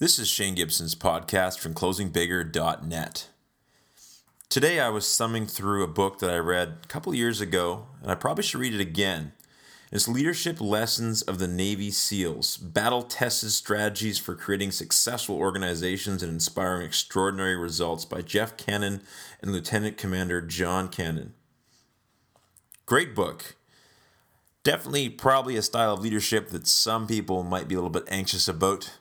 [0.00, 3.28] This is Shane Gibson's podcast from closingbigger.net.
[4.48, 8.10] Today I was summing through a book that I read a couple years ago, and
[8.10, 9.32] I probably should read it again.
[9.92, 16.32] It's Leadership Lessons of the Navy SEALs Battle Tested Strategies for Creating Successful Organizations and
[16.32, 19.02] Inspiring Extraordinary Results by Jeff Cannon
[19.42, 21.34] and Lieutenant Commander John Cannon.
[22.86, 23.54] Great book.
[24.62, 28.48] Definitely, probably a style of leadership that some people might be a little bit anxious
[28.48, 28.92] about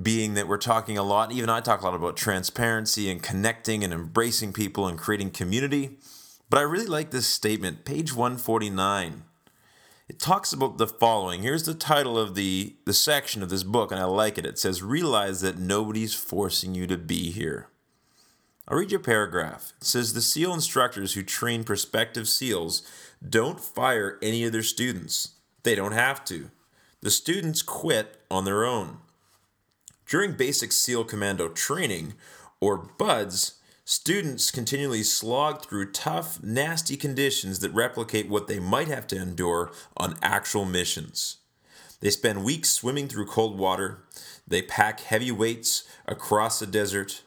[0.00, 3.82] being that we're talking a lot, even I talk a lot about transparency and connecting
[3.82, 5.98] and embracing people and creating community.
[6.50, 9.24] But I really like this statement, page 149.
[10.08, 11.42] It talks about the following.
[11.42, 14.46] Here's the title of the, the section of this book, and I like it.
[14.46, 17.68] It says, Realize that nobody's forcing you to be here.
[18.68, 19.72] I'll read your paragraph.
[19.80, 22.82] It says, The SEAL instructors who train prospective SEALs
[23.26, 25.34] don't fire any of their students.
[25.64, 26.50] They don't have to.
[27.00, 28.98] The students quit on their own.
[30.06, 32.14] During basic SEAL Commando training,
[32.60, 39.08] or BUDS, students continually slog through tough, nasty conditions that replicate what they might have
[39.08, 41.38] to endure on actual missions.
[42.00, 44.04] They spend weeks swimming through cold water,
[44.46, 47.22] they pack heavy weights across the desert,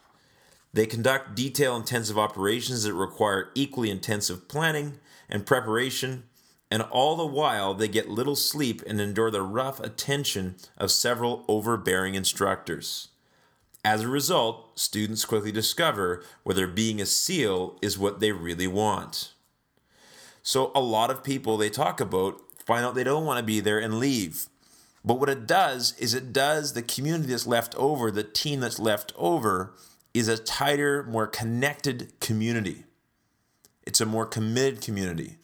[0.71, 6.23] they conduct detail intensive operations that require equally intensive planning and preparation
[6.71, 11.45] and all the while they get little sleep and endure the rough attention of several
[11.47, 13.09] overbearing instructors.
[13.83, 19.33] As a result, students quickly discover whether being a SEAL is what they really want.
[20.43, 23.59] So, a lot of people they talk about find out they don't want to be
[23.59, 24.47] there and leave.
[25.03, 28.79] But what it does is it does the community that's left over, the team that's
[28.79, 29.73] left over,
[30.13, 32.83] is a tighter, more connected community.
[33.83, 35.37] It's a more committed community.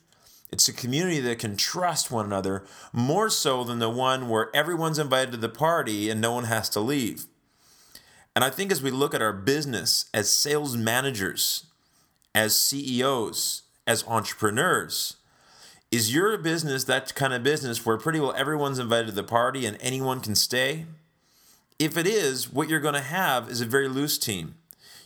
[0.56, 4.98] It's a community that can trust one another more so than the one where everyone's
[4.98, 7.26] invited to the party and no one has to leave.
[8.34, 11.66] And I think as we look at our business as sales managers,
[12.34, 15.18] as CEOs, as entrepreneurs,
[15.92, 19.66] is your business that kind of business where pretty well everyone's invited to the party
[19.66, 20.86] and anyone can stay?
[21.80, 24.56] If it is, what you're going to have is a very loose team.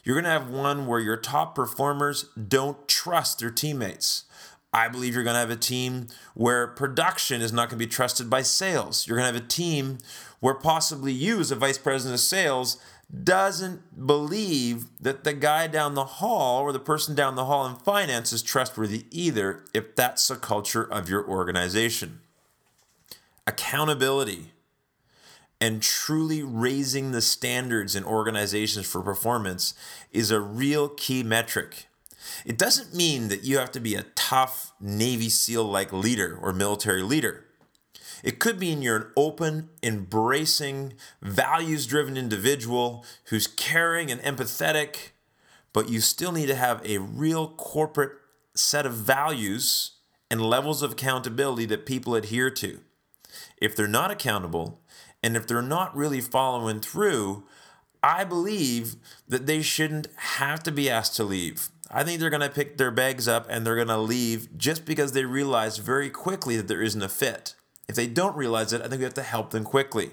[0.03, 4.25] You're going to have one where your top performers don't trust their teammates.
[4.72, 7.90] I believe you're going to have a team where production is not going to be
[7.90, 9.07] trusted by sales.
[9.07, 9.97] You're going to have a team
[10.40, 12.78] where possibly you, as a vice president of sales,
[13.24, 17.75] doesn't believe that the guy down the hall or the person down the hall in
[17.75, 22.19] finance is trustworthy either, if that's the culture of your organization.
[23.47, 24.52] Accountability
[25.59, 29.74] and truly raising the standards in organizations for performance
[30.12, 31.88] is a real key metric.
[32.46, 36.53] It doesn't mean that you have to be a tough Navy SEAL like leader or
[36.53, 37.46] military leader.
[38.24, 45.12] It could mean you're an open, embracing, values driven individual who's caring and empathetic,
[45.72, 48.13] but you still need to have a real corporate
[48.56, 49.91] set of values
[50.29, 52.79] and levels of accountability that people adhere to.
[53.58, 54.81] If they're not accountable
[55.24, 57.44] and if they're not really following through,
[58.02, 58.96] I believe
[59.28, 61.69] that they shouldn't have to be asked to leave.
[61.91, 64.85] I think they're going to pick their bags up and they're going to leave just
[64.85, 67.55] because they realize very quickly that there isn't a fit.
[67.88, 70.11] If they don't realize it, I think we have to help them quickly.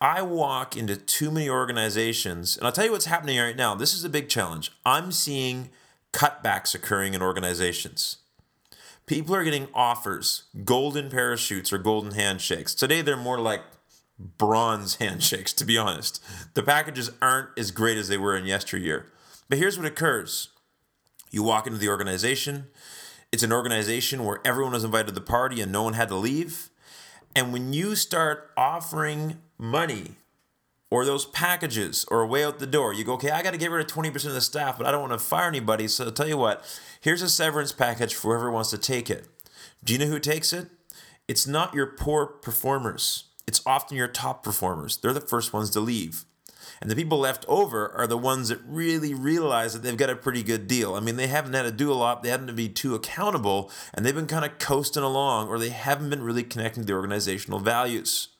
[0.00, 3.74] I walk into too many organizations, and I'll tell you what's happening right now.
[3.76, 4.72] This is a big challenge.
[4.84, 5.70] I'm seeing
[6.12, 8.18] cutbacks occurring in organizations.
[9.06, 12.74] People are getting offers, golden parachutes or golden handshakes.
[12.74, 13.62] Today, they're more like
[14.18, 16.22] bronze handshakes, to be honest.
[16.54, 19.06] The packages aren't as great as they were in yesteryear.
[19.52, 20.48] But here's what occurs
[21.30, 22.68] you walk into the organization,
[23.30, 26.14] it's an organization where everyone was invited to the party and no one had to
[26.14, 26.70] leave.
[27.36, 30.12] And when you start offering money
[30.90, 33.58] or those packages or a way out the door, you go, okay, I got to
[33.58, 35.86] get rid of 20% of the staff, but I don't want to fire anybody.
[35.86, 36.64] So I'll tell you what,
[37.02, 39.28] here's a severance package for whoever wants to take it.
[39.84, 40.68] Do you know who takes it?
[41.28, 43.24] It's not your poor performers.
[43.46, 44.96] It's often your top performers.
[44.96, 46.24] They're the first ones to leave.
[46.82, 50.16] And the people left over are the ones that really realize that they've got a
[50.16, 50.96] pretty good deal.
[50.96, 53.70] I mean, they haven't had to do a lot, they haven't to be too accountable,
[53.94, 56.94] and they've been kind of coasting along, or they haven't been really connecting to the
[56.94, 58.30] organizational values.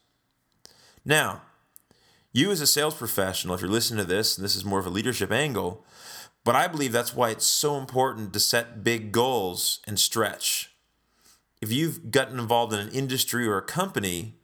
[1.05, 1.43] Now,
[2.33, 4.87] you as a sales professional, if you're listening to this, and this is more of
[4.87, 5.87] a leadership angle,
[6.43, 10.73] but I believe that's why it's so important to set big goals and stretch.
[11.61, 14.35] If you've gotten involved in an industry or a company,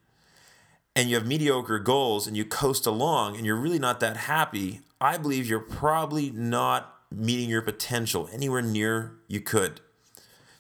[0.99, 4.81] and you have mediocre goals and you coast along and you're really not that happy,
[5.01, 9.81] I believe you're probably not meeting your potential anywhere near you could.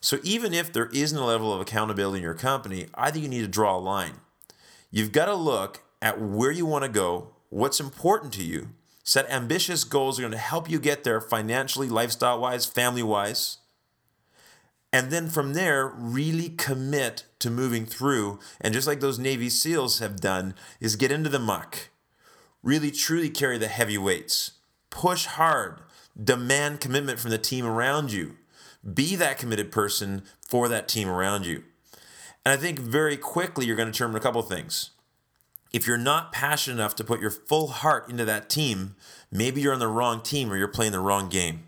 [0.00, 3.29] So even if there isn't a level of accountability in your company, I think you
[3.29, 4.20] need to draw a line.
[4.93, 8.69] You've got to look at where you want to go, what's important to you.
[9.02, 13.02] Set ambitious goals that are going to help you get there financially, lifestyle wise, family
[13.02, 13.58] wise.
[14.93, 18.38] And then from there, really commit to moving through.
[18.61, 21.90] And just like those Navy SEALs have done, is get into the muck.
[22.62, 24.52] Really, truly carry the heavy weights.
[24.90, 25.81] Push hard.
[26.23, 28.37] Demand commitment from the team around you.
[28.94, 31.64] Be that committed person for that team around you.
[32.44, 34.91] And I think very quickly you're going to determine a couple things.
[35.70, 38.96] If you're not passionate enough to put your full heart into that team,
[39.31, 41.64] maybe you're on the wrong team or you're playing the wrong game.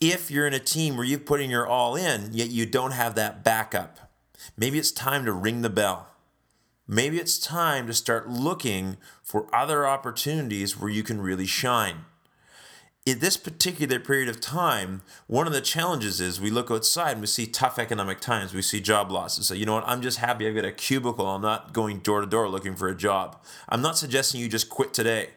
[0.00, 2.92] If you're in a team where you've put in your all in, yet you don't
[2.92, 4.10] have that backup,
[4.56, 6.08] maybe it's time to ring the bell.
[6.88, 12.04] Maybe it's time to start looking for other opportunities where you can really shine
[13.06, 17.20] in this particular period of time, one of the challenges is we look outside and
[17.20, 18.52] we see tough economic times.
[18.52, 19.46] We see job losses.
[19.46, 19.84] So, you know what?
[19.86, 21.26] I'm just happy I've got a cubicle.
[21.26, 23.42] I'm not going door to door looking for a job.
[23.68, 25.30] I'm not suggesting you just quit today.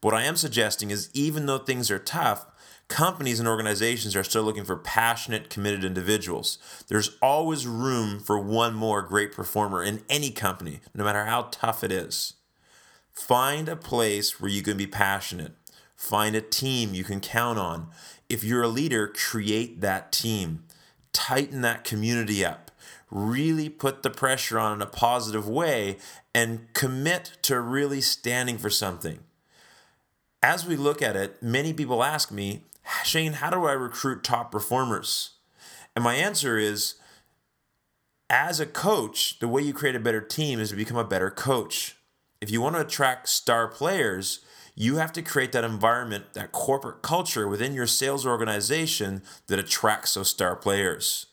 [0.00, 2.46] What I am suggesting is even though things are tough,
[2.88, 6.58] companies and organizations are still looking for passionate, committed individuals.
[6.88, 11.84] There's always room for one more great performer in any company, no matter how tough
[11.84, 12.34] it is.
[13.12, 15.52] Find a place where you can be passionate
[16.00, 17.88] Find a team you can count on.
[18.30, 20.64] If you're a leader, create that team.
[21.12, 22.70] Tighten that community up.
[23.10, 25.98] Really put the pressure on in a positive way
[26.34, 29.18] and commit to really standing for something.
[30.42, 32.64] As we look at it, many people ask me,
[33.04, 35.32] Shane, how do I recruit top performers?
[35.94, 36.94] And my answer is,
[38.30, 41.30] as a coach, the way you create a better team is to become a better
[41.30, 41.96] coach.
[42.40, 44.40] If you want to attract star players,
[44.74, 50.14] you have to create that environment, that corporate culture within your sales organization that attracts
[50.14, 51.26] those star players.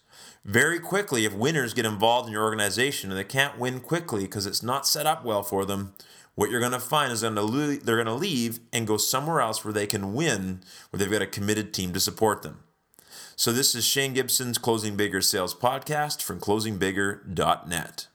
[0.47, 4.45] Very quickly, if winners get involved in your organization and they can't win quickly because
[4.45, 5.93] it's not set up well for them,
[6.35, 9.73] what you're going to find is they're going to leave and go somewhere else where
[9.73, 12.59] they can win, where they've got a committed team to support them.
[13.35, 18.07] So, this is Shane Gibson's Closing Bigger Sales Podcast from closingbigger.net.